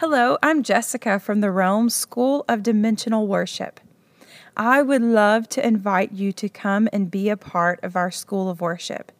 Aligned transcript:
Hello, 0.00 0.38
I'm 0.44 0.62
Jessica 0.62 1.18
from 1.18 1.40
the 1.40 1.50
Realm 1.50 1.90
School 1.90 2.44
of 2.48 2.62
Dimensional 2.62 3.26
Worship. 3.26 3.80
I 4.56 4.80
would 4.80 5.02
love 5.02 5.48
to 5.48 5.66
invite 5.66 6.12
you 6.12 6.30
to 6.34 6.48
come 6.48 6.88
and 6.92 7.10
be 7.10 7.28
a 7.28 7.36
part 7.36 7.80
of 7.82 7.96
our 7.96 8.12
School 8.12 8.48
of 8.48 8.60
Worship. 8.60 9.10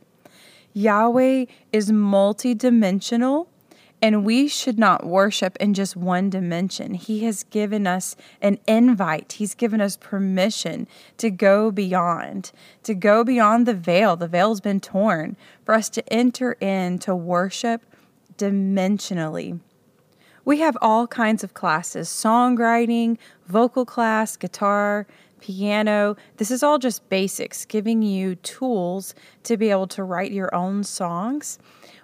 Yahweh 0.74 1.46
is 1.72 1.90
multidimensional, 1.90 3.48
and 4.00 4.24
we 4.24 4.46
should 4.46 4.78
not 4.78 5.04
worship 5.04 5.56
in 5.56 5.74
just 5.74 5.96
one 5.96 6.30
dimension. 6.30 6.94
He 6.94 7.24
has 7.24 7.42
given 7.42 7.88
us 7.88 8.14
an 8.40 8.60
invite, 8.68 9.32
He's 9.32 9.56
given 9.56 9.80
us 9.80 9.96
permission 9.96 10.86
to 11.16 11.28
go 11.28 11.72
beyond, 11.72 12.52
to 12.84 12.94
go 12.94 13.24
beyond 13.24 13.66
the 13.66 13.74
veil. 13.74 14.14
The 14.14 14.28
veil's 14.28 14.60
been 14.60 14.78
torn 14.78 15.36
for 15.64 15.74
us 15.74 15.88
to 15.88 16.12
enter 16.12 16.52
in 16.60 17.00
to 17.00 17.16
worship 17.16 17.82
dimensionally. 18.36 19.58
We 20.48 20.60
have 20.60 20.78
all 20.80 21.06
kinds 21.06 21.44
of 21.44 21.52
classes 21.52 22.08
songwriting, 22.08 23.18
vocal 23.48 23.84
class, 23.84 24.34
guitar, 24.34 25.06
piano. 25.42 26.16
This 26.38 26.50
is 26.50 26.62
all 26.62 26.78
just 26.78 27.06
basics, 27.10 27.66
giving 27.66 28.00
you 28.00 28.34
tools 28.36 29.14
to 29.42 29.58
be 29.58 29.68
able 29.68 29.88
to 29.88 30.02
write 30.02 30.32
your 30.32 30.54
own 30.54 30.84
songs. 30.84 31.58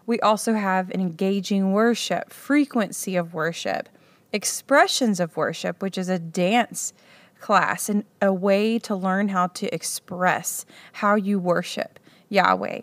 We 0.05 0.21
also 0.21 0.53
have 0.53 0.91
an 0.91 1.01
engaging 1.01 1.73
worship, 1.73 2.35
frequency 2.35 3.17
of 3.17 3.33
worship, 3.33 3.89
expressions 4.31 5.21
of 5.21 5.39
worship, 5.39 5.81
which 5.81 5.97
is 5.97 6.11
a 6.11 6.19
dance 6.19 6.93
class 7.41 7.89
and 7.89 8.05
a 8.21 8.31
way 8.31 8.79
to 8.81 8.95
learn 8.95 9.31
how 9.31 9.47
to 9.47 9.75
express 9.75 10.67
how 10.93 11.15
you 11.15 11.39
worship 11.39 11.99
Yahweh. 12.29 12.83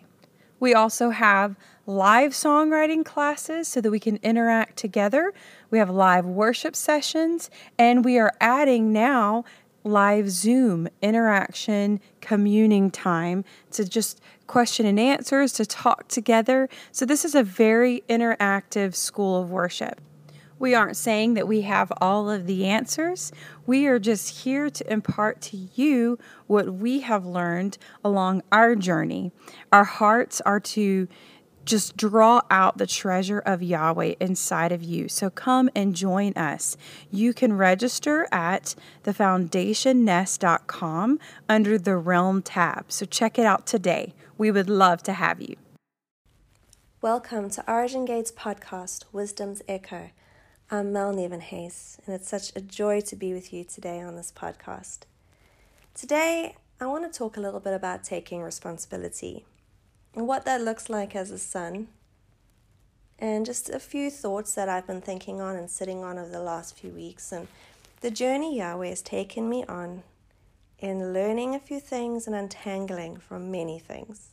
We 0.58 0.74
also 0.74 1.10
have 1.10 1.54
live 1.86 2.32
songwriting 2.32 3.04
classes 3.04 3.68
so 3.68 3.80
that 3.80 3.90
we 3.90 3.98
can 3.98 4.18
interact 4.22 4.76
together. 4.76 5.32
We 5.70 5.78
have 5.78 5.90
live 5.90 6.26
worship 6.26 6.76
sessions, 6.76 7.50
and 7.78 8.04
we 8.04 8.18
are 8.18 8.32
adding 8.40 8.92
now 8.92 9.44
live 9.84 10.30
Zoom 10.30 10.88
interaction, 11.00 12.00
communing 12.20 12.90
time 12.90 13.44
to 13.72 13.84
just 13.84 14.20
question 14.46 14.86
and 14.86 15.00
answers, 15.00 15.52
to 15.54 15.66
talk 15.66 16.08
together. 16.08 16.68
So, 16.92 17.04
this 17.04 17.24
is 17.24 17.34
a 17.34 17.42
very 17.42 18.04
interactive 18.08 18.94
school 18.94 19.42
of 19.42 19.50
worship. 19.50 20.00
We 20.62 20.76
aren't 20.76 20.96
saying 20.96 21.34
that 21.34 21.48
we 21.48 21.62
have 21.62 21.92
all 22.00 22.30
of 22.30 22.46
the 22.46 22.66
answers. 22.66 23.32
We 23.66 23.86
are 23.86 23.98
just 23.98 24.44
here 24.44 24.70
to 24.70 24.92
impart 24.92 25.40
to 25.40 25.56
you 25.74 26.20
what 26.46 26.74
we 26.74 27.00
have 27.00 27.26
learned 27.26 27.78
along 28.04 28.42
our 28.52 28.76
journey. 28.76 29.32
Our 29.72 29.82
hearts 29.82 30.40
are 30.42 30.60
to 30.60 31.08
just 31.64 31.96
draw 31.96 32.42
out 32.50 32.76
the 32.78 32.86
treasure 32.86 33.40
of 33.40 33.62
Yahweh 33.62 34.14
inside 34.20 34.72
of 34.72 34.82
you. 34.82 35.08
So 35.08 35.30
come 35.30 35.70
and 35.74 35.94
join 35.94 36.34
us. 36.34 36.76
You 37.10 37.32
can 37.32 37.54
register 37.54 38.28
at 38.32 38.74
thefoundationnest.com 39.04 41.18
under 41.48 41.78
the 41.78 41.96
Realm 41.96 42.42
tab. 42.42 42.92
So 42.92 43.06
check 43.06 43.38
it 43.38 43.46
out 43.46 43.66
today. 43.66 44.14
We 44.36 44.50
would 44.50 44.68
love 44.68 45.02
to 45.04 45.12
have 45.12 45.40
you. 45.40 45.54
Welcome 47.00 47.48
to 47.50 47.64
Origin 47.70 48.04
Gates 48.04 48.30
podcast, 48.30 49.04
Wisdom's 49.12 49.62
Echo. 49.66 50.10
I'm 50.70 50.92
Mel 50.92 51.12
Nevenhays, 51.12 51.98
and 52.06 52.14
it's 52.14 52.28
such 52.28 52.52
a 52.56 52.60
joy 52.60 53.00
to 53.02 53.16
be 53.16 53.34
with 53.34 53.52
you 53.52 53.64
today 53.64 54.00
on 54.00 54.16
this 54.16 54.32
podcast. 54.32 55.00
Today, 55.94 56.54
I 56.80 56.86
want 56.86 57.12
to 57.12 57.18
talk 57.18 57.36
a 57.36 57.40
little 57.40 57.60
bit 57.60 57.74
about 57.74 58.04
taking 58.04 58.40
responsibility 58.40 59.44
what 60.14 60.44
that 60.44 60.60
looks 60.60 60.90
like 60.90 61.16
as 61.16 61.30
a 61.30 61.38
son, 61.38 61.88
and 63.18 63.46
just 63.46 63.70
a 63.70 63.78
few 63.78 64.10
thoughts 64.10 64.54
that 64.54 64.68
I've 64.68 64.86
been 64.86 65.00
thinking 65.00 65.40
on 65.40 65.56
and 65.56 65.70
sitting 65.70 66.02
on 66.02 66.18
over 66.18 66.30
the 66.30 66.40
last 66.40 66.76
few 66.76 66.90
weeks, 66.90 67.32
and 67.32 67.48
the 68.00 68.10
journey 68.10 68.58
Yahweh 68.58 68.88
has 68.88 69.02
taken 69.02 69.48
me 69.48 69.64
on 69.64 70.02
in 70.78 71.12
learning 71.12 71.54
a 71.54 71.60
few 71.60 71.78
things 71.78 72.26
and 72.26 72.34
untangling 72.34 73.16
from 73.16 73.50
many 73.50 73.78
things. 73.78 74.30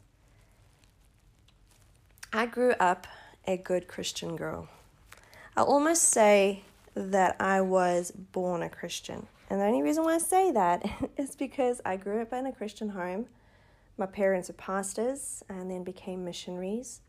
I 2.34 2.48
grew 2.48 2.72
up 2.80 3.08
a 3.46 3.58
good 3.58 3.88
Christian 3.88 4.36
girl. 4.36 4.68
I'll 5.56 5.66
almost 5.66 6.04
say 6.04 6.64
that 6.96 7.36
I 7.40 7.62
was 7.62 8.12
born 8.12 8.62
a 8.64 8.70
Christian. 8.70 9.28
And 9.50 9.60
the 9.60 9.66
only 9.66 9.82
reason 9.82 10.04
why 10.04 10.16
I 10.16 10.20
say 10.20 10.52
that 10.52 10.84
is 11.18 11.36
because 11.36 11.82
I 11.86 11.98
grew 11.98 12.22
up 12.22 12.34
in 12.34 12.46
a 12.46 12.52
Christian 12.52 12.90
home. 12.90 13.28
My 14.00 14.06
parents 14.06 14.48
were 14.48 14.54
pastors 14.54 15.44
and 15.50 15.70
then 15.70 15.84
became 15.84 16.24
missionaries. 16.24 17.02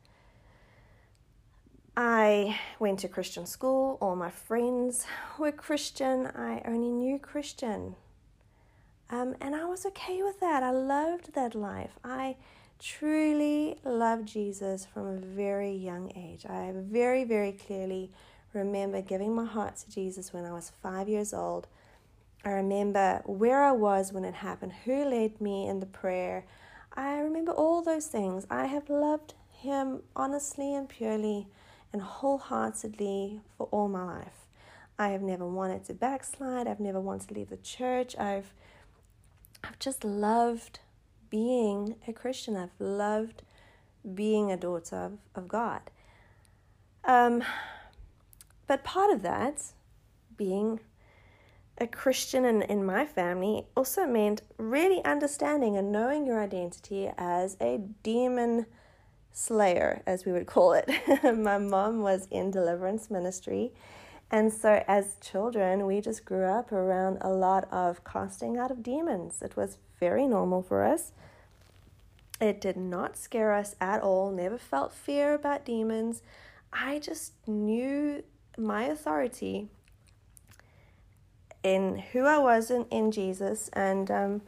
I 1.96 2.58
went 2.80 2.98
to 3.00 3.08
Christian 3.08 3.46
school. 3.46 3.96
All 4.00 4.16
my 4.16 4.30
friends 4.30 5.06
were 5.38 5.52
Christian. 5.52 6.26
I 6.26 6.62
only 6.66 6.90
knew 6.90 7.20
Christian. 7.20 7.94
Um, 9.08 9.36
and 9.40 9.54
I 9.54 9.66
was 9.66 9.86
okay 9.86 10.24
with 10.24 10.40
that. 10.40 10.64
I 10.64 10.72
loved 10.72 11.32
that 11.34 11.54
life. 11.54 11.92
I 12.04 12.34
truly 12.80 13.78
loved 13.84 14.26
Jesus 14.26 14.84
from 14.84 15.06
a 15.06 15.16
very 15.16 15.72
young 15.72 16.10
age. 16.16 16.44
I 16.44 16.72
very, 16.74 17.22
very 17.22 17.52
clearly 17.52 18.10
remember 18.52 19.00
giving 19.00 19.32
my 19.32 19.44
heart 19.44 19.76
to 19.76 19.90
Jesus 19.90 20.32
when 20.32 20.44
I 20.44 20.52
was 20.52 20.72
five 20.82 21.08
years 21.08 21.32
old. 21.32 21.68
I 22.44 22.50
remember 22.50 23.22
where 23.26 23.62
I 23.62 23.72
was 23.72 24.12
when 24.12 24.24
it 24.24 24.34
happened, 24.34 24.72
who 24.84 25.04
led 25.04 25.40
me 25.40 25.68
in 25.68 25.78
the 25.78 25.86
prayer. 25.86 26.46
I 26.92 27.18
remember 27.18 27.52
all 27.52 27.82
those 27.82 28.06
things. 28.06 28.46
I 28.50 28.66
have 28.66 28.90
loved 28.90 29.34
Him 29.50 30.02
honestly 30.16 30.74
and 30.74 30.88
purely 30.88 31.46
and 31.92 32.02
wholeheartedly 32.02 33.40
for 33.56 33.66
all 33.70 33.88
my 33.88 34.04
life. 34.04 34.46
I 34.98 35.08
have 35.08 35.22
never 35.22 35.46
wanted 35.46 35.84
to 35.86 35.94
backslide. 35.94 36.66
I've 36.66 36.80
never 36.80 37.00
wanted 37.00 37.28
to 37.28 37.34
leave 37.34 37.50
the 37.50 37.56
church. 37.56 38.16
I've 38.18 38.52
I've 39.62 39.78
just 39.78 40.04
loved 40.04 40.80
being 41.30 41.96
a 42.06 42.12
Christian. 42.12 42.56
I've 42.56 42.78
loved 42.78 43.42
being 44.14 44.50
a 44.50 44.56
daughter 44.56 44.96
of, 44.96 45.18
of 45.34 45.48
God. 45.48 45.82
Um, 47.04 47.42
but 48.66 48.84
part 48.84 49.10
of 49.10 49.22
that, 49.22 49.72
being 50.36 50.80
a 51.80 51.86
Christian 51.86 52.44
in, 52.44 52.62
in 52.62 52.84
my 52.84 53.06
family, 53.06 53.64
also 53.76 54.06
meant 54.06 54.42
really 54.58 55.02
understanding 55.04 55.76
and 55.76 55.90
knowing 55.90 56.26
your 56.26 56.40
identity 56.40 57.10
as 57.16 57.56
a 57.60 57.80
demon 58.02 58.66
slayer, 59.32 60.02
as 60.06 60.26
we 60.26 60.32
would 60.32 60.46
call 60.46 60.74
it. 60.74 60.88
my 61.36 61.56
mom 61.56 62.02
was 62.02 62.28
in 62.30 62.50
deliverance 62.50 63.10
ministry. 63.10 63.72
And 64.30 64.52
so, 64.52 64.84
as 64.86 65.16
children, 65.20 65.86
we 65.86 66.00
just 66.00 66.24
grew 66.24 66.44
up 66.44 66.70
around 66.70 67.18
a 67.20 67.30
lot 67.30 67.66
of 67.72 68.04
casting 68.04 68.58
out 68.58 68.70
of 68.70 68.82
demons. 68.82 69.42
It 69.42 69.56
was 69.56 69.78
very 69.98 70.26
normal 70.26 70.62
for 70.62 70.84
us. 70.84 71.12
It 72.40 72.60
did 72.60 72.76
not 72.76 73.16
scare 73.16 73.52
us 73.52 73.74
at 73.80 74.02
all, 74.02 74.30
never 74.30 74.56
felt 74.56 74.92
fear 74.92 75.34
about 75.34 75.64
demons. 75.64 76.22
I 76.72 76.98
just 76.98 77.32
knew 77.46 78.22
my 78.56 78.84
authority 78.84 79.68
in 81.62 81.98
who 82.12 82.24
I 82.24 82.38
was 82.38 82.70
in, 82.70 82.86
in 82.90 83.10
Jesus 83.10 83.68
and 83.72 84.10
um, 84.10 84.42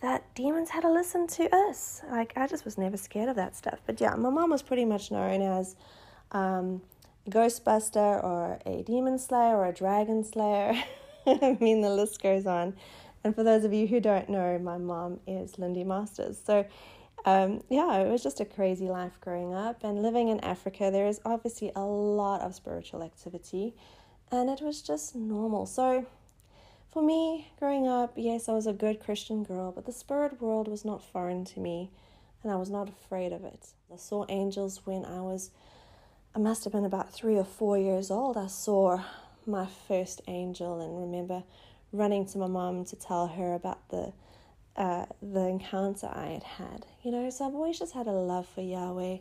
that 0.00 0.22
demons 0.34 0.70
had 0.70 0.82
to 0.82 0.90
listen 0.90 1.26
to 1.26 1.54
us. 1.54 2.02
Like, 2.10 2.32
I 2.36 2.46
just 2.46 2.64
was 2.64 2.76
never 2.78 2.96
scared 2.96 3.28
of 3.28 3.36
that 3.36 3.56
stuff. 3.56 3.80
But 3.86 4.00
yeah, 4.00 4.14
my 4.14 4.30
mom 4.30 4.50
was 4.50 4.62
pretty 4.62 4.84
much 4.84 5.10
known 5.10 5.42
as 5.42 5.76
um, 6.32 6.82
a 7.26 7.30
Ghostbuster 7.30 8.22
or 8.22 8.58
a 8.66 8.82
demon 8.82 9.18
slayer 9.18 9.56
or 9.56 9.66
a 9.66 9.72
dragon 9.72 10.24
slayer. 10.24 10.74
I 11.26 11.56
mean, 11.60 11.80
the 11.80 11.90
list 11.90 12.22
goes 12.22 12.46
on. 12.46 12.74
And 13.24 13.34
for 13.34 13.42
those 13.42 13.64
of 13.64 13.72
you 13.72 13.86
who 13.86 14.00
don't 14.00 14.28
know, 14.28 14.58
my 14.58 14.76
mom 14.76 15.20
is 15.26 15.58
Lindy 15.58 15.84
Masters. 15.84 16.38
So 16.44 16.66
um, 17.24 17.62
yeah, 17.70 18.00
it 18.00 18.10
was 18.10 18.22
just 18.22 18.40
a 18.40 18.44
crazy 18.44 18.88
life 18.88 19.18
growing 19.20 19.54
up. 19.54 19.82
And 19.82 20.02
living 20.02 20.28
in 20.28 20.40
Africa, 20.40 20.90
there 20.90 21.06
is 21.06 21.20
obviously 21.24 21.72
a 21.74 21.80
lot 21.80 22.42
of 22.42 22.54
spiritual 22.54 23.02
activity, 23.02 23.74
and 24.30 24.50
it 24.50 24.60
was 24.60 24.82
just 24.82 25.14
normal. 25.14 25.66
So, 25.66 26.06
for 26.94 27.02
me, 27.02 27.50
growing 27.58 27.88
up, 27.88 28.12
yes, 28.14 28.48
I 28.48 28.52
was 28.52 28.68
a 28.68 28.72
good 28.72 29.00
Christian 29.00 29.42
girl, 29.42 29.72
but 29.72 29.84
the 29.84 29.90
spirit 29.90 30.40
world 30.40 30.68
was 30.68 30.84
not 30.84 31.02
foreign 31.02 31.44
to 31.46 31.58
me, 31.58 31.90
and 32.42 32.52
I 32.52 32.56
was 32.56 32.70
not 32.70 32.88
afraid 32.88 33.32
of 33.32 33.44
it. 33.44 33.66
I 33.92 33.96
saw 33.96 34.24
angels 34.28 34.82
when 34.84 35.04
I 35.04 35.20
was, 35.20 35.50
I 36.36 36.38
must 36.38 36.62
have 36.62 36.72
been 36.72 36.84
about 36.84 37.12
three 37.12 37.36
or 37.36 37.44
four 37.44 37.76
years 37.76 38.12
old. 38.12 38.36
I 38.36 38.46
saw 38.46 39.02
my 39.44 39.66
first 39.88 40.22
angel, 40.28 40.80
and 40.80 40.96
remember 41.00 41.42
running 41.92 42.26
to 42.26 42.38
my 42.38 42.46
mom 42.46 42.84
to 42.84 42.96
tell 42.96 43.26
her 43.26 43.54
about 43.54 43.88
the 43.88 44.12
uh, 44.76 45.06
the 45.20 45.46
encounter 45.48 46.08
I 46.12 46.26
had 46.26 46.42
had. 46.42 46.86
You 47.02 47.10
know, 47.10 47.28
so 47.30 47.46
I've 47.46 47.54
always 47.54 47.78
just 47.78 47.94
had 47.94 48.06
a 48.06 48.12
love 48.12 48.46
for 48.48 48.60
Yahweh, 48.60 49.18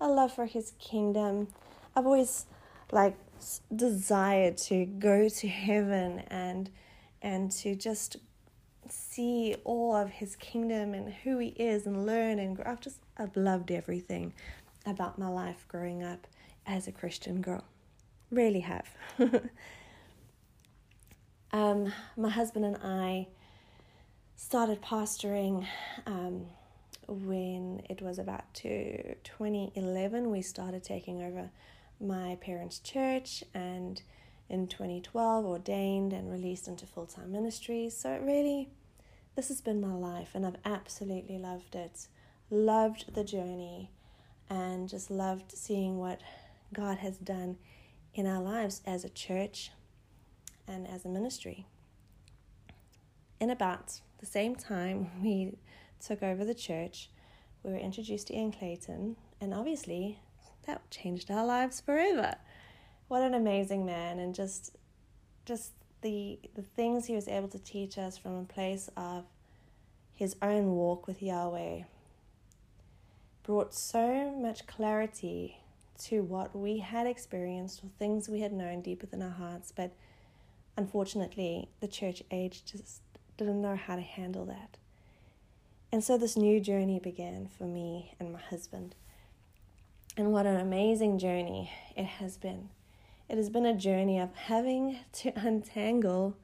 a 0.00 0.08
love 0.08 0.32
for 0.32 0.46
His 0.46 0.72
kingdom. 0.78 1.48
I've 1.96 2.06
always 2.06 2.46
like 2.92 3.16
desired 3.74 4.58
to 4.58 4.84
go 4.84 5.28
to 5.28 5.48
heaven 5.48 6.20
and 6.28 6.70
and 7.26 7.50
to 7.50 7.74
just 7.74 8.18
see 8.88 9.56
all 9.64 9.96
of 9.96 10.08
His 10.08 10.36
kingdom 10.36 10.94
and 10.94 11.12
who 11.12 11.38
He 11.38 11.48
is 11.48 11.84
and 11.84 12.06
learn 12.06 12.38
and 12.38 12.54
grow. 12.54 12.64
I've 12.64 12.80
just 12.80 13.00
I've 13.18 13.36
loved 13.36 13.72
everything 13.72 14.32
about 14.86 15.18
my 15.18 15.26
life 15.26 15.64
growing 15.66 16.04
up 16.04 16.28
as 16.66 16.86
a 16.86 16.92
Christian 16.92 17.40
girl. 17.40 17.64
Really 18.30 18.60
have. 18.60 18.88
um, 21.52 21.92
my 22.16 22.28
husband 22.28 22.64
and 22.64 22.76
I 22.80 23.26
started 24.36 24.80
pastoring 24.80 25.66
um, 26.06 26.46
when 27.08 27.82
it 27.90 28.00
was 28.00 28.20
about 28.20 28.54
to 28.54 29.16
2011. 29.16 30.30
We 30.30 30.42
started 30.42 30.84
taking 30.84 31.24
over 31.24 31.50
my 32.00 32.36
parents' 32.40 32.78
church 32.78 33.42
and 33.52 34.00
in 34.48 34.66
2012 34.66 35.44
ordained 35.44 36.12
and 36.12 36.30
released 36.30 36.68
into 36.68 36.86
full 36.86 37.06
time 37.06 37.32
ministry. 37.32 37.90
So 37.90 38.12
it 38.12 38.22
really, 38.22 38.70
this 39.34 39.48
has 39.48 39.60
been 39.60 39.80
my 39.80 39.94
life 39.94 40.30
and 40.34 40.46
I've 40.46 40.58
absolutely 40.64 41.38
loved 41.38 41.74
it. 41.74 42.08
Loved 42.50 43.14
the 43.14 43.24
journey 43.24 43.90
and 44.48 44.88
just 44.88 45.10
loved 45.10 45.50
seeing 45.52 45.98
what 45.98 46.20
God 46.72 46.98
has 46.98 47.18
done 47.18 47.56
in 48.14 48.26
our 48.26 48.40
lives 48.40 48.82
as 48.86 49.04
a 49.04 49.08
church 49.08 49.70
and 50.66 50.86
as 50.88 51.04
a 51.04 51.08
ministry. 51.08 51.66
In 53.40 53.50
about 53.50 54.00
the 54.18 54.26
same 54.26 54.54
time 54.54 55.10
we 55.22 55.58
took 56.04 56.22
over 56.22 56.44
the 56.44 56.54
church, 56.54 57.10
we 57.62 57.72
were 57.72 57.78
introduced 57.78 58.28
to 58.28 58.36
Ian 58.36 58.52
Clayton, 58.52 59.16
and 59.40 59.52
obviously 59.52 60.20
that 60.66 60.90
changed 60.90 61.30
our 61.30 61.44
lives 61.44 61.80
forever. 61.80 62.36
What 63.08 63.22
an 63.22 63.34
amazing 63.34 63.86
man, 63.86 64.18
and 64.18 64.34
just 64.34 64.76
just 65.44 65.72
the 66.02 66.38
the 66.54 66.62
things 66.62 67.06
he 67.06 67.14
was 67.14 67.28
able 67.28 67.48
to 67.48 67.58
teach 67.58 67.98
us 67.98 68.18
from 68.18 68.34
a 68.36 68.44
place 68.44 68.90
of 68.96 69.24
his 70.14 70.34
own 70.42 70.72
walk 70.72 71.06
with 71.06 71.22
Yahweh 71.22 71.82
brought 73.42 73.72
so 73.72 74.32
much 74.32 74.66
clarity 74.66 75.58
to 75.98 76.22
what 76.22 76.54
we 76.56 76.78
had 76.78 77.06
experienced 77.06 77.82
or 77.82 77.88
things 77.98 78.28
we 78.28 78.40
had 78.40 78.52
known 78.52 78.82
deep 78.82 79.00
within 79.00 79.22
our 79.22 79.30
hearts, 79.30 79.72
but 79.74 79.92
unfortunately, 80.76 81.68
the 81.80 81.88
church 81.88 82.22
age 82.30 82.64
just 82.64 83.00
didn't 83.36 83.62
know 83.62 83.76
how 83.76 83.94
to 83.94 84.02
handle 84.02 84.44
that. 84.46 84.76
And 85.92 86.02
so 86.02 86.18
this 86.18 86.36
new 86.36 86.60
journey 86.60 86.98
began 86.98 87.48
for 87.56 87.64
me 87.64 88.14
and 88.18 88.32
my 88.32 88.40
husband. 88.40 88.94
And 90.16 90.32
what 90.32 90.46
an 90.46 90.56
amazing 90.56 91.18
journey 91.18 91.70
it 91.96 92.04
has 92.04 92.36
been. 92.36 92.70
It 93.28 93.38
has 93.38 93.50
been 93.50 93.66
a 93.66 93.74
journey 93.74 94.20
of 94.20 94.32
having 94.34 95.00
to 95.14 95.32
untangle 95.34 96.36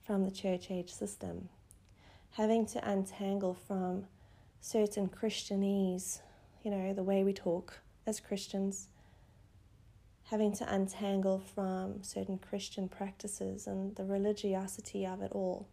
from 0.00 0.24
the 0.24 0.30
church 0.30 0.70
age 0.70 0.92
system, 0.92 1.48
having 2.32 2.66
to 2.66 2.88
untangle 2.88 3.54
from 3.54 4.06
certain 4.60 5.08
Christianese, 5.08 6.20
you 6.62 6.70
know, 6.70 6.92
the 6.92 7.02
way 7.02 7.24
we 7.24 7.32
talk 7.32 7.80
as 8.06 8.20
Christians, 8.20 8.86
having 10.24 10.52
to 10.52 10.72
untangle 10.72 11.40
from 11.40 12.04
certain 12.04 12.38
Christian 12.38 12.88
practices 12.88 13.66
and 13.66 13.96
the 13.96 14.04
religiosity 14.04 15.04
of 15.04 15.22
it 15.22 15.32
all. 15.32 15.66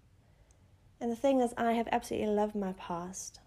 And 0.99 1.11
the 1.11 1.15
thing 1.15 1.39
is, 1.39 1.53
I 1.55 1.73
have 1.73 1.87
absolutely 1.91 2.29
loved 2.33 2.55
my 2.55 2.73
past, 2.73 3.41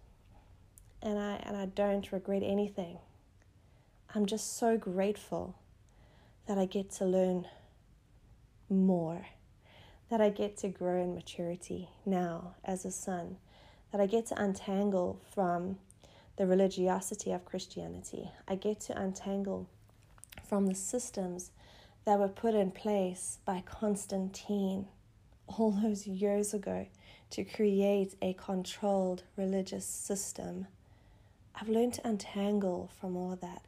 and 1.03 1.19
I 1.19 1.41
and 1.43 1.57
I 1.57 1.67
don't 1.67 2.13
regret 2.13 2.45
anything. 2.45 2.99
I'm 4.15 4.27
just 4.27 4.57
so 4.57 4.79
grateful 4.79 5.57
that 6.47 6.59
I 6.59 6.67
get 6.67 6.91
to 6.93 7.05
learn 7.05 7.47
more, 8.69 9.27
that 10.11 10.21
I 10.21 10.31
get 10.31 10.57
to 10.59 10.69
grow 10.69 11.03
in 11.03 11.15
maturity 11.15 11.89
now 12.05 12.55
as 12.65 12.85
a 12.85 12.91
son, 12.91 13.37
that 13.93 14.01
I 14.01 14.07
get 14.07 14.27
to 14.27 14.43
untangle 14.43 15.21
from 15.35 15.79
the 16.37 16.47
religiosity 16.47 17.33
of 17.33 17.45
Christianity. 17.45 18.31
I 18.49 18.55
get 18.55 18.81
to 18.81 19.01
untangle 19.01 19.69
from 20.49 20.67
the 20.67 20.75
systems 20.75 21.51
that 22.05 22.19
were 22.19 22.29
put 22.29 22.55
in 22.55 22.71
place 22.71 23.39
by 23.45 23.63
Constantine 23.67 24.87
all 25.47 25.71
those 25.71 26.07
years 26.07 26.55
ago 26.55 26.87
to 27.31 27.45
create 27.45 28.15
a 28.23 28.33
controlled 28.35 29.23
religious 29.37 29.85
system. 29.85 30.67
I've 31.55 31.69
learned 31.69 31.95
to 31.95 32.09
untangle 32.09 32.91
from 32.99 33.17
all 33.17 33.37
that. 33.41 33.63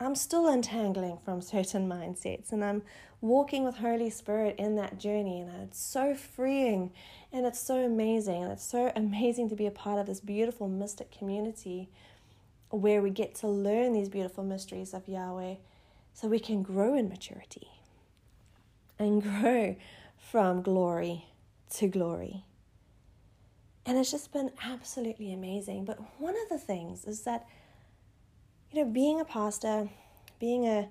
I'm 0.00 0.14
still 0.14 0.48
untangling 0.48 1.18
from 1.24 1.40
certain 1.40 1.88
mindsets 1.88 2.52
and 2.52 2.64
I'm 2.64 2.82
walking 3.20 3.64
with 3.64 3.76
Holy 3.76 4.10
Spirit 4.10 4.56
in 4.58 4.76
that 4.76 4.98
journey 4.98 5.40
and 5.40 5.50
it's 5.62 5.80
so 5.80 6.14
freeing 6.14 6.92
and 7.32 7.46
it's 7.46 7.60
so 7.60 7.76
amazing 7.76 8.42
and 8.42 8.52
it's 8.52 8.64
so 8.64 8.92
amazing 8.96 9.48
to 9.50 9.56
be 9.56 9.66
a 9.66 9.70
part 9.70 9.98
of 9.98 10.06
this 10.06 10.20
beautiful 10.20 10.68
mystic 10.68 11.10
community 11.16 11.88
where 12.70 13.00
we 13.00 13.10
get 13.10 13.34
to 13.36 13.48
learn 13.48 13.92
these 13.92 14.08
beautiful 14.08 14.42
mysteries 14.42 14.94
of 14.94 15.06
Yahweh 15.06 15.54
so 16.12 16.28
we 16.28 16.40
can 16.40 16.62
grow 16.62 16.94
in 16.94 17.08
maturity 17.08 17.68
and 18.98 19.22
grow 19.22 19.76
from 20.16 20.62
glory 20.62 21.26
to 21.70 21.88
glory. 21.88 22.44
And 23.86 23.98
it's 23.98 24.10
just 24.10 24.32
been 24.32 24.50
absolutely 24.64 25.32
amazing. 25.32 25.84
But 25.84 25.98
one 26.18 26.34
of 26.34 26.48
the 26.48 26.58
things 26.58 27.04
is 27.04 27.22
that, 27.22 27.46
you 28.74 28.84
know, 28.84 28.90
being 28.90 29.20
a 29.20 29.24
pastor, 29.24 29.88
being 30.40 30.66
a, 30.66 30.88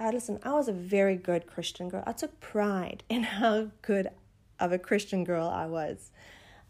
uh, 0.00 0.10
listen, 0.10 0.38
I 0.42 0.52
was 0.52 0.68
a 0.68 0.72
very 0.72 1.16
good 1.16 1.46
Christian 1.46 1.90
girl. 1.90 2.02
I 2.06 2.12
took 2.12 2.40
pride 2.40 3.02
in 3.10 3.22
how 3.24 3.68
good 3.82 4.08
of 4.58 4.72
a 4.72 4.78
Christian 4.78 5.24
girl 5.24 5.46
I 5.46 5.66
was. 5.66 6.10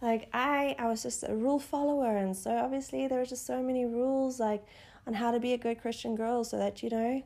Like 0.03 0.29
I, 0.33 0.75
I 0.79 0.89
was 0.89 1.03
just 1.03 1.25
a 1.29 1.35
rule 1.35 1.61
follower, 1.61 2.17
and 2.17 2.37
so 2.37 2.57
obviously 2.57 3.07
there 3.07 3.19
were 3.19 3.27
just 3.27 3.47
so 3.47 3.63
many 3.63 3.85
rules, 3.85 4.41
like 4.41 4.65
on 5.07 5.15
how 5.15 5.31
to 5.31 5.39
be 5.39 5.53
a 5.53 5.59
good 5.59 5.81
Christian 5.81 6.17
girl, 6.17 6.43
so 6.43 6.57
that 6.57 6.83
you 6.83 6.91
know, 6.91 7.23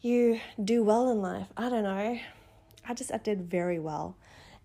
you 0.00 0.40
do 0.62 0.82
well 0.82 1.10
in 1.10 1.20
life. 1.20 1.48
I 1.56 1.68
don't 1.68 1.84
know. 1.84 2.18
I 2.88 2.94
just 2.94 3.12
I 3.12 3.18
did 3.18 3.42
very 3.42 3.78
well 3.78 4.16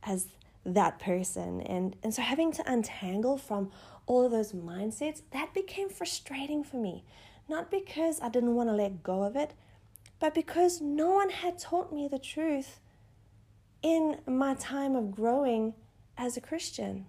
as 0.03 0.27
that 0.65 0.99
person. 0.99 1.61
And, 1.61 1.95
and 2.01 2.13
so 2.13 2.21
having 2.21 2.51
to 2.53 2.63
untangle 2.71 3.37
from 3.37 3.71
all 4.07 4.25
of 4.25 4.31
those 4.31 4.53
mindsets, 4.53 5.21
that 5.31 5.53
became 5.53 5.89
frustrating 5.89 6.63
for 6.63 6.77
me. 6.77 7.03
Not 7.47 7.69
because 7.69 8.19
I 8.21 8.29
didn't 8.29 8.55
want 8.55 8.69
to 8.69 8.73
let 8.73 9.03
go 9.03 9.23
of 9.23 9.35
it, 9.35 9.53
but 10.19 10.33
because 10.33 10.81
no 10.81 11.11
one 11.11 11.29
had 11.29 11.59
taught 11.59 11.93
me 11.93 12.07
the 12.07 12.19
truth 12.19 12.79
in 13.81 14.17
my 14.25 14.55
time 14.55 14.95
of 14.95 15.11
growing 15.11 15.73
as 16.17 16.35
a 16.35 16.41
Christian. 16.41 17.05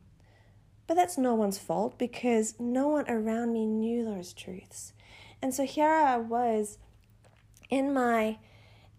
But 0.86 0.94
that's 0.94 1.18
no 1.18 1.34
one's 1.34 1.58
fault 1.58 1.98
because 1.98 2.54
no 2.60 2.88
one 2.88 3.08
around 3.08 3.52
me 3.52 3.66
knew 3.66 4.04
those 4.04 4.32
truths. 4.32 4.92
And 5.40 5.54
so 5.54 5.64
here 5.64 5.90
I 5.90 6.18
was 6.18 6.78
in 7.70 7.92
my 7.92 8.38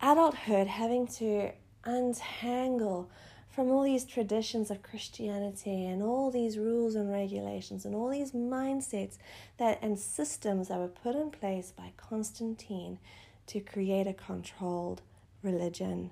adulthood 0.01 0.67
having 0.67 1.07
to 1.07 1.51
untangle 1.83 3.09
from 3.57 3.71
all 3.71 3.81
these 3.81 4.05
traditions 4.05 4.69
of 4.69 4.83
Christianity 4.83 5.83
and 5.83 6.03
all 6.03 6.29
these 6.29 6.59
rules 6.59 6.93
and 6.93 7.11
regulations 7.11 7.85
and 7.85 7.95
all 7.95 8.07
these 8.07 8.31
mindsets 8.31 9.17
that 9.57 9.79
and 9.81 9.97
systems 9.97 10.67
that 10.67 10.77
were 10.77 10.87
put 10.87 11.15
in 11.15 11.31
place 11.31 11.73
by 11.75 11.91
Constantine 11.97 12.99
to 13.47 13.59
create 13.59 14.05
a 14.05 14.13
controlled 14.13 15.01
religion. 15.41 16.11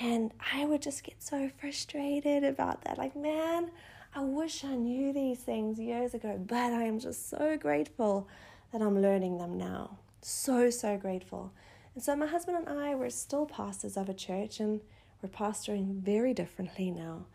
And 0.00 0.30
I 0.54 0.64
would 0.64 0.80
just 0.80 1.02
get 1.02 1.20
so 1.20 1.50
frustrated 1.60 2.44
about 2.44 2.84
that. 2.84 2.98
Like, 2.98 3.16
man, 3.16 3.72
I 4.14 4.20
wish 4.20 4.62
I 4.64 4.76
knew 4.76 5.12
these 5.12 5.40
things 5.40 5.80
years 5.80 6.14
ago, 6.14 6.40
but 6.40 6.72
I 6.72 6.84
am 6.84 7.00
just 7.00 7.28
so 7.28 7.58
grateful 7.58 8.28
that 8.72 8.80
I'm 8.80 9.02
learning 9.02 9.38
them 9.38 9.58
now. 9.58 9.98
So, 10.22 10.70
so 10.70 10.96
grateful. 10.96 11.52
And 11.96 12.04
so, 12.04 12.14
my 12.14 12.26
husband 12.26 12.58
and 12.58 12.78
I 12.78 12.94
were 12.94 13.10
still 13.10 13.44
pastors 13.44 13.96
of 13.96 14.08
a 14.08 14.14
church, 14.14 14.60
and 14.60 14.80
we're 15.22 15.28
pastoring 15.28 16.00
very 16.00 16.34
differently 16.34 16.90
now. 16.90 17.26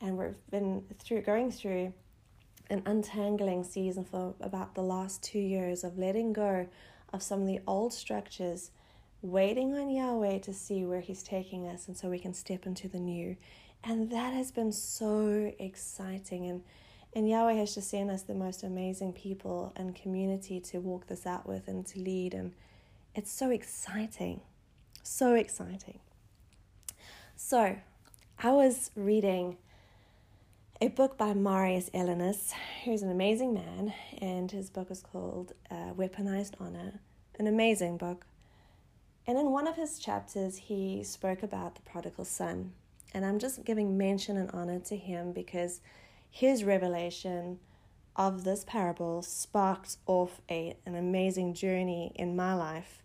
And 0.00 0.16
we've 0.16 0.34
been 0.50 0.84
through 0.98 1.22
going 1.22 1.50
through 1.50 1.92
an 2.70 2.82
untangling 2.86 3.64
season 3.64 4.04
for 4.04 4.34
about 4.40 4.74
the 4.74 4.82
last 4.82 5.22
two 5.22 5.38
years 5.38 5.84
of 5.84 5.98
letting 5.98 6.32
go 6.32 6.68
of 7.12 7.22
some 7.22 7.40
of 7.40 7.46
the 7.46 7.60
old 7.66 7.92
structures, 7.92 8.70
waiting 9.22 9.74
on 9.74 9.90
Yahweh 9.90 10.38
to 10.40 10.52
see 10.52 10.84
where 10.84 11.00
He's 11.00 11.22
taking 11.22 11.66
us, 11.66 11.88
and 11.88 11.96
so 11.96 12.08
we 12.08 12.18
can 12.18 12.34
step 12.34 12.66
into 12.66 12.88
the 12.88 13.00
new. 13.00 13.36
And 13.82 14.10
that 14.10 14.34
has 14.34 14.50
been 14.50 14.72
so 14.72 15.52
exciting. 15.58 16.46
And, 16.46 16.62
and 17.14 17.28
Yahweh 17.28 17.54
has 17.54 17.74
just 17.74 17.90
sent 17.90 18.10
us 18.10 18.22
the 18.22 18.34
most 18.34 18.62
amazing 18.62 19.12
people 19.14 19.72
and 19.76 19.94
community 19.94 20.60
to 20.60 20.78
walk 20.78 21.06
this 21.06 21.26
out 21.26 21.48
with 21.48 21.68
and 21.68 21.86
to 21.86 22.00
lead. 22.00 22.34
And 22.34 22.52
it's 23.14 23.32
so 23.32 23.50
exciting. 23.50 24.40
So 25.02 25.34
exciting. 25.34 26.00
So, 27.50 27.78
I 28.38 28.50
was 28.50 28.90
reading 28.94 29.56
a 30.82 30.88
book 30.88 31.16
by 31.16 31.32
Marius 31.32 31.88
Elenius, 31.94 32.52
who's 32.84 33.00
an 33.00 33.10
amazing 33.10 33.54
man, 33.54 33.94
and 34.20 34.50
his 34.50 34.68
book 34.68 34.90
is 34.90 35.00
called 35.00 35.54
uh, 35.70 35.94
Weaponized 35.96 36.60
Honor, 36.60 37.00
an 37.38 37.46
amazing 37.46 37.96
book. 37.96 38.26
And 39.26 39.38
in 39.38 39.50
one 39.50 39.66
of 39.66 39.76
his 39.76 39.98
chapters, 39.98 40.58
he 40.58 41.02
spoke 41.02 41.42
about 41.42 41.74
the 41.74 41.80
prodigal 41.90 42.26
son. 42.26 42.72
And 43.14 43.24
I'm 43.24 43.38
just 43.38 43.64
giving 43.64 43.96
mention 43.96 44.36
and 44.36 44.50
honor 44.50 44.80
to 44.80 44.96
him 44.98 45.32
because 45.32 45.80
his 46.30 46.64
revelation 46.64 47.60
of 48.14 48.44
this 48.44 48.62
parable 48.62 49.22
sparked 49.22 49.96
off 50.04 50.42
a, 50.50 50.76
an 50.84 50.96
amazing 50.96 51.54
journey 51.54 52.12
in 52.14 52.36
my 52.36 52.52
life 52.52 53.02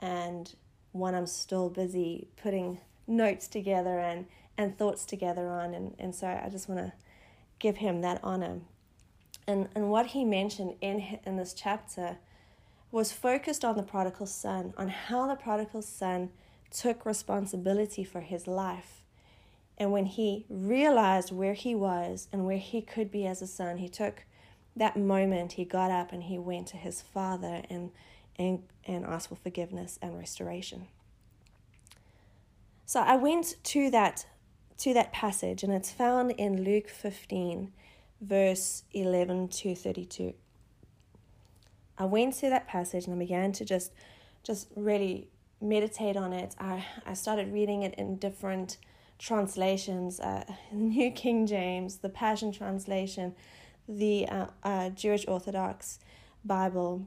and 0.00 0.52
one 0.90 1.14
I'm 1.14 1.26
still 1.26 1.70
busy 1.70 2.26
putting 2.42 2.80
notes 3.08 3.48
together 3.48 3.98
and, 3.98 4.26
and 4.56 4.76
thoughts 4.76 5.04
together 5.04 5.48
on. 5.48 5.74
And, 5.74 5.94
and 5.98 6.14
so 6.14 6.26
I 6.26 6.48
just 6.50 6.68
want 6.68 6.80
to 6.80 6.92
give 7.58 7.78
him 7.78 8.02
that 8.02 8.20
honor. 8.22 8.60
And, 9.46 9.68
and 9.74 9.90
what 9.90 10.06
he 10.06 10.24
mentioned 10.24 10.74
in, 10.80 11.18
in 11.24 11.36
this 11.36 11.54
chapter 11.54 12.18
was 12.90 13.12
focused 13.12 13.64
on 13.64 13.76
the 13.76 13.82
prodigal 13.82 14.26
son, 14.26 14.74
on 14.76 14.88
how 14.88 15.26
the 15.26 15.36
prodigal 15.36 15.82
son 15.82 16.30
took 16.70 17.04
responsibility 17.04 18.04
for 18.04 18.20
his 18.20 18.46
life. 18.46 19.02
And 19.78 19.92
when 19.92 20.06
he 20.06 20.44
realized 20.48 21.32
where 21.32 21.54
he 21.54 21.74
was 21.74 22.28
and 22.32 22.44
where 22.44 22.58
he 22.58 22.82
could 22.82 23.10
be 23.10 23.26
as 23.26 23.40
a 23.42 23.46
son, 23.46 23.78
he 23.78 23.88
took 23.88 24.24
that 24.76 24.96
moment, 24.96 25.52
he 25.52 25.64
got 25.64 25.90
up 25.90 26.12
and 26.12 26.24
he 26.24 26.38
went 26.38 26.66
to 26.68 26.76
his 26.76 27.00
father 27.02 27.62
and, 27.70 27.90
and, 28.36 28.62
and 28.86 29.04
asked 29.04 29.28
for 29.28 29.36
forgiveness 29.36 29.98
and 30.02 30.18
restoration. 30.18 30.88
So 32.88 33.00
I 33.00 33.16
went 33.16 33.62
to 33.64 33.90
that 33.90 34.24
to 34.78 34.94
that 34.94 35.12
passage 35.12 35.62
and 35.62 35.70
it's 35.74 35.90
found 35.90 36.30
in 36.30 36.64
Luke 36.64 36.88
15 36.88 37.70
verse 38.22 38.84
11 38.92 39.48
to 39.48 39.74
32. 39.74 40.32
I 41.98 42.06
went 42.06 42.32
to 42.36 42.48
that 42.48 42.66
passage 42.66 43.04
and 43.04 43.14
I 43.14 43.18
began 43.18 43.52
to 43.52 43.66
just 43.66 43.92
just 44.42 44.68
really 44.74 45.28
meditate 45.60 46.16
on 46.16 46.32
it. 46.32 46.54
I, 46.58 46.82
I 47.04 47.12
started 47.12 47.52
reading 47.52 47.82
it 47.82 47.94
in 47.96 48.16
different 48.16 48.78
translations 49.18 50.18
uh, 50.18 50.44
New 50.72 51.10
King 51.10 51.46
James, 51.46 51.98
the 51.98 52.08
Passion 52.08 52.52
Translation, 52.52 53.34
the 53.86 54.26
uh, 54.28 54.46
uh, 54.62 54.88
Jewish 54.88 55.28
Orthodox 55.28 55.98
Bible. 56.42 57.06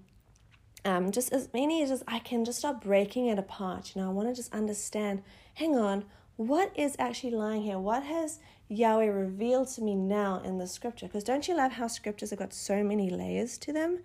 Um, 0.84 1.12
just 1.12 1.32
as 1.32 1.48
many 1.54 1.84
as 1.84 2.04
I 2.08 2.20
can 2.20 2.44
just 2.44 2.60
start 2.60 2.82
breaking 2.82 3.28
it 3.28 3.38
apart. 3.38 3.94
You 3.94 4.02
know, 4.02 4.10
I 4.10 4.14
want 4.14 4.30
to 4.30 4.36
just 4.36 4.54
understand 4.54 5.22
hang 5.56 5.78
on, 5.78 6.06
what 6.38 6.72
is 6.76 6.96
actually 6.98 7.32
lying 7.32 7.62
here? 7.62 7.78
What 7.78 8.04
has 8.04 8.40
Yahweh 8.68 9.06
revealed 9.06 9.68
to 9.70 9.82
me 9.82 9.96
now 9.96 10.42
in 10.44 10.58
the 10.58 10.68
scripture? 10.68 11.08
Because 11.08 11.24
don't 11.24 11.48
you 11.48 11.56
love 11.56 11.74
how 11.74 11.88
scriptures 11.88 12.32
have 12.32 12.40
got 12.40 12.54
so 12.54 12.84
many 12.84 13.10
layers 13.10 13.58
to 13.60 13.74
them? 13.74 14.00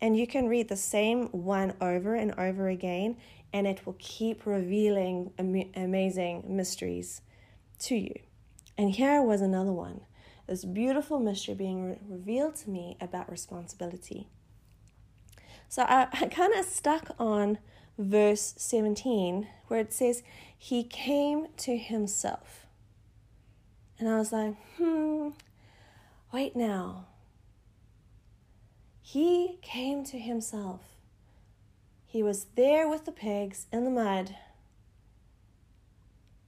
And 0.00 0.16
you 0.16 0.26
can 0.26 0.48
read 0.48 0.68
the 0.68 0.76
same 0.76 1.26
one 1.26 1.74
over 1.80 2.14
and 2.14 2.34
over 2.38 2.68
again, 2.68 3.16
and 3.52 3.66
it 3.66 3.86
will 3.86 3.96
keep 3.98 4.44
revealing 4.44 5.32
am- 5.38 5.70
amazing 5.76 6.44
mysteries 6.48 7.22
to 7.80 7.94
you. 7.94 8.14
And 8.76 8.90
here 8.90 9.22
was 9.22 9.40
another 9.40 9.72
one 9.72 10.00
this 10.46 10.64
beautiful 10.64 11.18
mystery 11.18 11.54
being 11.54 11.84
re- 11.84 11.98
revealed 12.08 12.54
to 12.54 12.70
me 12.70 12.96
about 13.00 13.28
responsibility. 13.30 14.28
So 15.68 15.82
I, 15.82 16.08
I 16.12 16.26
kind 16.26 16.54
of 16.54 16.64
stuck 16.64 17.10
on 17.18 17.58
verse 17.98 18.54
17 18.56 19.48
where 19.68 19.80
it 19.80 19.92
says, 19.92 20.22
He 20.56 20.84
came 20.84 21.48
to 21.58 21.76
Himself. 21.76 22.66
And 23.98 24.08
I 24.08 24.18
was 24.18 24.32
like, 24.32 24.54
hmm, 24.76 25.30
wait 26.32 26.54
now. 26.54 27.06
He 29.00 29.58
came 29.62 30.04
to 30.04 30.18
himself. 30.18 30.80
He 32.04 32.22
was 32.22 32.46
there 32.56 32.88
with 32.88 33.04
the 33.04 33.12
pigs 33.12 33.66
in 33.72 33.84
the 33.84 33.90
mud. 33.90 34.36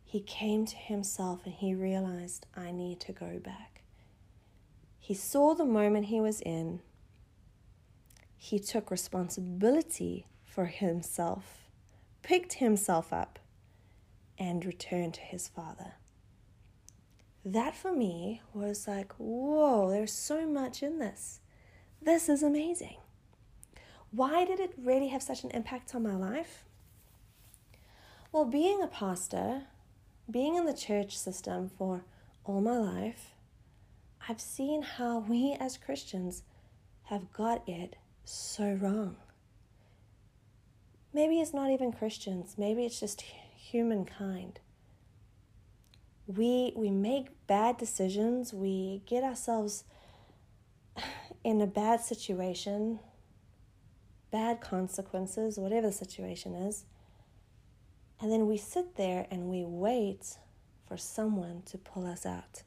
He 0.04 0.20
came 0.20 0.66
to 0.66 0.76
himself 0.76 1.40
and 1.44 1.54
he 1.54 1.74
realized, 1.74 2.46
I 2.56 2.70
need 2.70 3.00
to 3.00 3.12
go 3.12 3.38
back. 3.38 3.82
He 4.98 5.14
saw 5.14 5.54
the 5.54 5.64
moment 5.64 6.06
he 6.06 6.20
was 6.20 6.40
in. 6.40 6.80
He 8.40 8.60
took 8.60 8.90
responsibility 8.90 10.26
for 10.44 10.66
himself, 10.66 11.68
picked 12.22 12.54
himself 12.54 13.12
up, 13.12 13.40
and 14.38 14.64
returned 14.64 15.14
to 15.14 15.20
his 15.20 15.48
father. 15.48 15.94
That 17.44 17.74
for 17.74 17.92
me 17.92 18.40
was 18.54 18.86
like, 18.86 19.12
whoa, 19.18 19.90
there's 19.90 20.12
so 20.12 20.46
much 20.46 20.82
in 20.82 21.00
this. 21.00 21.40
This 22.00 22.28
is 22.28 22.42
amazing. 22.44 22.96
Why 24.12 24.44
did 24.44 24.60
it 24.60 24.72
really 24.78 25.08
have 25.08 25.22
such 25.22 25.42
an 25.42 25.50
impact 25.50 25.94
on 25.94 26.04
my 26.04 26.14
life? 26.14 26.64
Well, 28.30 28.44
being 28.44 28.82
a 28.82 28.86
pastor, 28.86 29.62
being 30.30 30.54
in 30.54 30.64
the 30.64 30.74
church 30.74 31.18
system 31.18 31.70
for 31.76 32.04
all 32.44 32.60
my 32.60 32.78
life, 32.78 33.32
I've 34.28 34.40
seen 34.40 34.82
how 34.82 35.18
we 35.18 35.56
as 35.58 35.76
Christians 35.76 36.44
have 37.04 37.32
got 37.32 37.68
it 37.68 37.96
so 38.28 38.72
wrong. 38.80 39.16
Maybe 41.12 41.40
it's 41.40 41.54
not 41.54 41.70
even 41.70 41.92
Christians, 41.92 42.56
maybe 42.58 42.84
it's 42.84 43.00
just 43.00 43.22
humankind. 43.22 44.60
We, 46.26 46.72
we 46.76 46.90
make 46.90 47.28
bad 47.46 47.78
decisions, 47.78 48.52
we 48.52 49.02
get 49.06 49.24
ourselves 49.24 49.84
in 51.44 51.60
a 51.62 51.66
bad 51.66 52.00
situation, 52.00 52.98
bad 54.30 54.60
consequences, 54.60 55.58
whatever 55.58 55.86
the 55.86 55.92
situation 55.92 56.54
is, 56.54 56.84
and 58.20 58.30
then 58.30 58.46
we 58.46 58.58
sit 58.58 58.96
there 58.96 59.26
and 59.30 59.44
we 59.44 59.64
wait 59.64 60.36
for 60.86 60.98
someone 60.98 61.62
to 61.66 61.78
pull 61.78 62.06
us 62.06 62.26
out. 62.26 62.62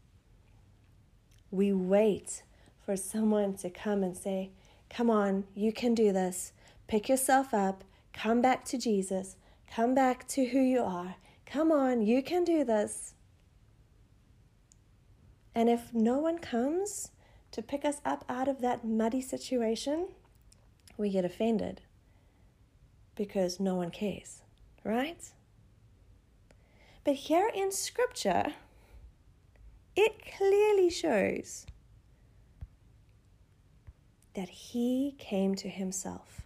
We 1.51 1.71
wait 1.71 2.41
for 2.83 2.95
someone 2.95 3.55
to 3.57 3.69
come 3.69 4.01
and 4.01 4.17
say, 4.17 4.51
Come 4.91 5.09
on, 5.09 5.45
you 5.55 5.71
can 5.71 5.95
do 5.95 6.11
this. 6.11 6.51
Pick 6.87 7.07
yourself 7.07 7.53
up, 7.53 7.83
come 8.13 8.41
back 8.41 8.65
to 8.65 8.77
Jesus, 8.77 9.37
come 9.73 9.95
back 9.95 10.27
to 10.27 10.45
who 10.45 10.59
you 10.59 10.81
are. 10.81 11.15
Come 11.45 11.71
on, 11.71 12.01
you 12.01 12.21
can 12.21 12.43
do 12.43 12.65
this. 12.65 13.13
And 15.55 15.69
if 15.69 15.93
no 15.93 16.17
one 16.17 16.37
comes, 16.37 17.11
to 17.51 17.61
pick 17.61 17.83
us 17.83 18.01
up 18.05 18.23
out 18.29 18.47
of 18.47 18.61
that 18.61 18.85
muddy 18.85 19.21
situation, 19.21 20.07
we 20.97 21.09
get 21.09 21.25
offended 21.25 21.81
because 23.15 23.59
no 23.59 23.75
one 23.75 23.91
cares, 23.91 24.41
right? 24.83 25.21
But 27.03 27.15
here 27.15 27.49
in 27.53 27.71
Scripture, 27.71 28.53
it 29.95 30.21
clearly 30.37 30.89
shows 30.89 31.65
that 34.33 34.49
he 34.49 35.15
came 35.17 35.55
to 35.55 35.69
himself. 35.69 36.41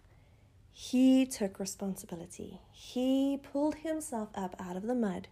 He 0.72 1.24
took 1.24 1.58
responsibility. 1.58 2.60
He 2.72 3.38
pulled 3.42 3.76
himself 3.76 4.28
up 4.34 4.54
out 4.58 4.76
of 4.76 4.82
the 4.82 4.94
mud 4.94 5.28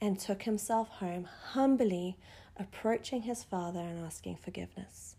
and 0.00 0.18
took 0.18 0.42
himself 0.42 0.88
home 0.88 1.28
humbly 1.52 2.16
approaching 2.56 3.22
his 3.22 3.44
father 3.44 3.80
and 3.80 4.04
asking 4.04 4.36
forgiveness. 4.36 5.16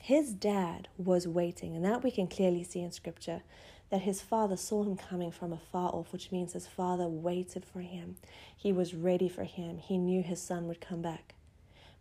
His 0.00 0.32
dad 0.32 0.88
was 0.96 1.26
waiting, 1.26 1.74
and 1.74 1.84
that 1.84 2.04
we 2.04 2.10
can 2.10 2.28
clearly 2.28 2.62
see 2.62 2.80
in 2.80 2.92
scripture 2.92 3.42
that 3.90 4.02
his 4.02 4.20
father 4.20 4.56
saw 4.56 4.82
him 4.84 4.96
coming 4.96 5.30
from 5.30 5.52
afar 5.52 5.90
off, 5.90 6.12
which 6.12 6.32
means 6.32 6.52
his 6.52 6.66
father 6.66 7.08
waited 7.08 7.64
for 7.64 7.80
him. 7.80 8.16
He 8.56 8.72
was 8.72 8.94
ready 8.94 9.28
for 9.28 9.44
him. 9.44 9.78
He 9.78 9.98
knew 9.98 10.22
his 10.22 10.40
son 10.40 10.66
would 10.68 10.80
come 10.80 11.02
back. 11.02 11.34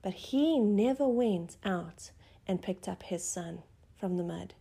But 0.01 0.13
he 0.13 0.60
never 0.60 1.07
went 1.07 1.57
out 1.63 2.12
and 2.48 2.62
picked 2.62 2.88
up 2.88 3.04
his 3.04 3.24
son 3.24 3.64
from 4.00 4.18
the 4.18 4.24
mud. 4.24 4.54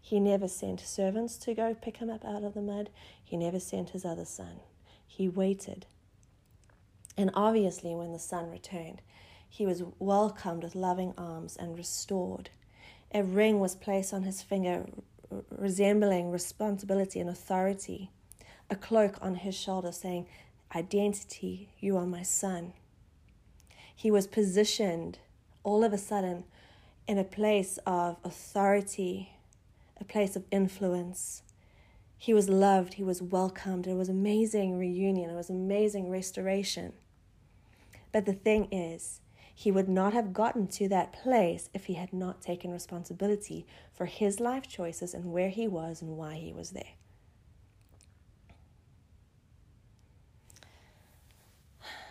He 0.00 0.20
never 0.20 0.48
sent 0.48 0.80
servants 0.80 1.36
to 1.38 1.54
go 1.54 1.74
pick 1.74 1.98
him 1.98 2.08
up 2.08 2.24
out 2.24 2.44
of 2.44 2.54
the 2.54 2.62
mud. 2.62 2.90
He 3.22 3.36
never 3.36 3.60
sent 3.60 3.90
his 3.90 4.04
other 4.04 4.24
son. 4.24 4.60
He 5.06 5.28
waited 5.28 5.86
and 7.18 7.32
obviously, 7.34 7.96
when 7.96 8.12
the 8.12 8.18
son 8.20 8.48
returned, 8.48 9.02
he 9.48 9.66
was 9.66 9.82
welcomed 9.98 10.62
with 10.62 10.76
loving 10.76 11.14
arms 11.18 11.56
and 11.56 11.76
restored. 11.76 12.48
A 13.12 13.24
ring 13.24 13.58
was 13.58 13.74
placed 13.74 14.14
on 14.14 14.22
his 14.22 14.40
finger, 14.40 14.86
resembling 15.50 16.30
responsibility 16.30 17.18
and 17.18 17.28
authority. 17.28 18.10
A 18.70 18.76
cloak 18.76 19.18
on 19.20 19.34
his 19.34 19.56
shoulder 19.56 19.90
saying, 19.90 20.28
Identity, 20.76 21.70
you 21.80 21.96
are 21.96 22.06
my 22.06 22.22
son. 22.22 22.72
He 23.96 24.12
was 24.12 24.28
positioned 24.28 25.18
all 25.64 25.82
of 25.82 25.92
a 25.92 25.98
sudden 25.98 26.44
in 27.08 27.18
a 27.18 27.24
place 27.24 27.78
of 27.86 28.18
authority, 28.22 29.30
a 29.98 30.04
place 30.04 30.36
of 30.36 30.44
influence. 30.50 31.42
He 32.18 32.34
was 32.34 32.48
loved, 32.48 32.94
he 32.94 33.02
was 33.02 33.22
welcomed. 33.22 33.86
It 33.86 33.94
was 33.94 34.10
amazing 34.10 34.78
reunion, 34.78 35.30
it 35.30 35.34
was 35.34 35.48
amazing 35.48 36.10
restoration. 36.10 36.92
But 38.12 38.26
the 38.26 38.34
thing 38.34 38.68
is, 38.70 39.20
he 39.54 39.72
would 39.72 39.88
not 39.88 40.12
have 40.12 40.32
gotten 40.32 40.68
to 40.68 40.88
that 40.88 41.12
place 41.12 41.70
if 41.74 41.86
he 41.86 41.94
had 41.94 42.12
not 42.12 42.42
taken 42.42 42.70
responsibility 42.70 43.66
for 43.92 44.06
his 44.06 44.38
life 44.38 44.68
choices 44.68 45.14
and 45.14 45.32
where 45.32 45.48
he 45.48 45.66
was 45.66 46.02
and 46.02 46.16
why 46.16 46.34
he 46.34 46.52
was 46.52 46.70
there. 46.70 46.94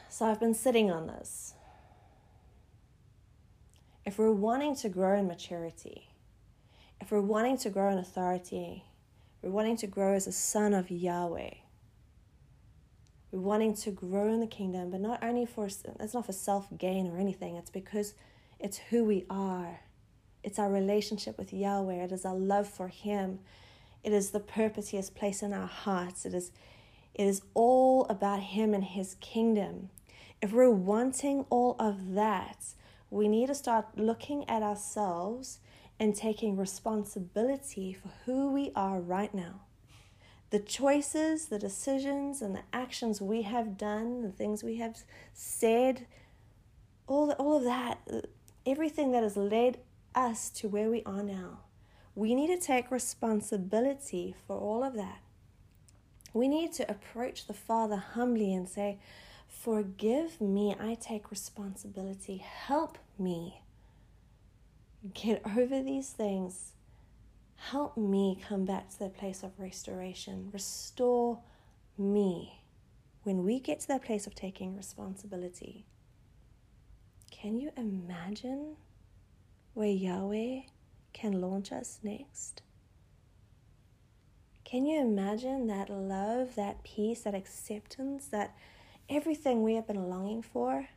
So 0.10 0.26
I've 0.26 0.40
been 0.40 0.56
sitting 0.56 0.90
on 0.90 1.06
this. 1.08 1.47
If 4.08 4.18
we're 4.18 4.32
wanting 4.32 4.74
to 4.78 4.88
grow 4.88 5.20
in 5.20 5.28
maturity, 5.28 6.08
if 7.02 7.12
we're 7.12 7.20
wanting 7.20 7.58
to 7.58 7.70
grow 7.70 7.92
in 7.92 7.98
authority, 7.98 8.86
we're 9.42 9.50
wanting 9.50 9.76
to 9.76 9.86
grow 9.86 10.14
as 10.14 10.28
a 10.28 10.32
son 10.32 10.74
of 10.74 10.90
Yahweh, 10.90 11.56
We're 13.34 13.42
wanting 13.42 13.76
to 13.76 13.92
grow 13.92 14.34
in 14.34 14.40
the 14.40 14.48
kingdom, 14.48 14.92
but 14.92 15.02
not 15.02 15.22
only 15.22 15.46
for 15.46 15.66
it's 15.66 16.14
not 16.14 16.26
for 16.26 16.32
self 16.32 16.70
gain 16.78 17.08
or 17.08 17.18
anything. 17.18 17.58
It's 17.58 17.70
because 17.70 18.14
it's 18.62 18.78
who 18.78 19.04
we 19.04 19.26
are. 19.30 19.82
It's 20.42 20.58
our 20.58 20.72
relationship 20.72 21.38
with 21.38 21.52
Yahweh. 21.52 22.06
It 22.06 22.14
is 22.14 22.24
our 22.24 22.34
love 22.34 22.70
for 22.70 22.88
Him. 22.88 23.40
It 24.06 24.14
is 24.14 24.32
the 24.32 24.40
purpose 24.40 24.88
He 24.88 24.96
has 24.96 25.10
placed 25.10 25.44
in 25.44 25.52
our 25.52 25.68
hearts. 25.68 26.26
It 26.26 26.34
is, 26.34 26.54
it 27.14 27.28
is 27.28 27.42
all 27.54 28.06
about 28.06 28.40
Him 28.40 28.74
and 28.74 28.86
His 28.86 29.16
kingdom. 29.16 29.90
If 30.42 30.54
we're 30.54 30.72
wanting 30.72 31.44
all 31.50 31.76
of 31.78 32.14
that, 32.14 32.68
we 33.10 33.28
need 33.28 33.48
to 33.48 33.56
start 33.56 33.98
looking 33.98 34.48
at 34.50 34.62
ourselves 34.62 35.60
and 36.00 36.16
taking 36.16 36.58
responsibility 36.58 37.94
for 37.94 38.10
who 38.26 38.52
we 38.52 38.72
are 38.76 39.00
right 39.00 39.34
now. 39.34 39.62
The 40.50 40.60
choices, 40.60 41.48
the 41.48 41.60
decisions, 41.60 42.42
and 42.42 42.56
the 42.56 42.64
actions 42.72 43.22
we 43.22 43.42
have 43.42 43.78
done, 43.78 44.22
the 44.22 44.32
things 44.32 44.64
we 44.64 44.78
have 44.78 44.98
said, 45.34 46.08
all, 47.08 47.32
all 47.32 47.58
of 47.58 47.64
that, 47.64 48.00
everything 48.66 49.12
that 49.12 49.24
has 49.24 49.36
led 49.36 49.80
us 50.16 50.50
to 50.52 50.68
where 50.68 50.90
we 50.90 51.04
are 51.04 51.24
now. 51.24 51.60
We 52.16 52.34
need 52.34 52.48
to 52.48 52.58
take 52.58 52.92
responsibility 52.92 54.36
for 54.46 54.58
all 54.58 54.84
of 54.84 54.94
that. 54.96 55.20
We 56.34 56.48
need 56.48 56.74
to 56.74 56.90
approach 56.90 57.48
the 57.48 57.54
Father 57.54 57.98
humbly 57.98 58.54
and 58.54 58.68
say, 58.68 59.00
Forgive 59.48 60.40
me, 60.40 60.76
I 60.80 60.96
take 60.96 61.32
responsibility. 61.32 62.38
Help 62.38 62.98
me 63.18 63.62
get 65.14 65.42
over 65.58 65.82
these 65.82 66.10
things. 66.10 66.74
Help 67.56 67.98
me 67.98 68.40
come 68.48 68.66
back 68.66 68.90
to 68.90 69.00
that 69.00 69.18
place 69.18 69.44
of 69.44 69.60
restoration. 69.60 70.50
Restore 70.54 71.40
me. 71.98 72.62
When 73.24 73.44
we 73.44 73.60
get 73.60 73.82
to 73.82 73.88
that 73.90 74.04
place 74.04 74.26
of 74.26 74.36
taking 74.36 74.78
responsibility, 74.78 75.86
can 77.32 77.60
you 77.60 77.72
imagine 77.76 78.78
where 79.74 79.90
Yahweh 79.90 80.62
can 81.14 81.42
launch 81.42 81.72
us 81.72 82.00
next? 82.04 82.62
Can 84.64 84.86
you 84.86 85.00
imagine 85.00 85.68
that 85.68 85.90
love, 85.90 86.56
that 86.56 86.84
peace, 86.84 87.22
that 87.22 87.34
acceptance, 87.34 88.28
that 88.28 88.56
everything 89.10 89.64
we 89.64 89.76
have 89.76 89.88
been 89.88 90.10
longing 90.10 90.42
for? 90.42 90.88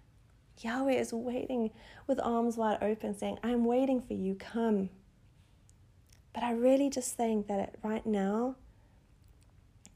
Yahweh 0.59 0.93
is 0.93 1.13
waiting 1.13 1.71
with 2.07 2.21
arms 2.21 2.57
wide 2.57 2.79
open, 2.83 3.17
saying, 3.17 3.39
I'm 3.43 3.65
waiting 3.65 4.03
for 4.03 4.15
you, 4.15 4.35
come. 4.35 4.91
But 6.35 6.43
I 6.43 6.53
really 6.53 6.91
just 6.91 7.17
think 7.17 7.47
that 7.49 7.77
right 7.83 8.05
now, 8.05 8.57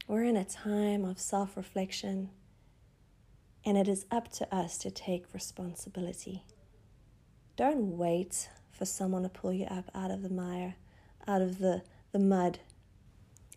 we're 0.07 0.23
in 0.23 0.37
a 0.37 0.45
time 0.45 1.05
of 1.05 1.19
self 1.19 1.55
reflection, 1.55 2.29
and 3.63 3.77
it 3.77 3.87
is 3.87 4.05
up 4.11 4.31
to 4.33 4.55
us 4.55 4.77
to 4.79 4.91
take 4.91 5.33
responsibility. 5.33 6.43
Don't 7.55 7.97
wait 7.97 8.49
for 8.71 8.85
someone 8.85 9.23
to 9.23 9.29
pull 9.29 9.53
you 9.53 9.65
up 9.65 9.89
out 9.95 10.11
of 10.11 10.21
the 10.21 10.29
mire, 10.29 10.75
out 11.27 11.41
of 11.41 11.59
the, 11.59 11.83
the 12.11 12.19
mud. 12.19 12.59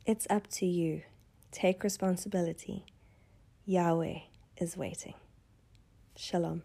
It's 0.06 0.26
up 0.30 0.46
to 0.48 0.66
you. 0.66 1.02
Take 1.50 1.82
responsibility. 1.82 2.86
Yahweh 3.66 4.20
is 4.60 4.76
waiting. 4.76 5.14
Shalom. 6.16 6.62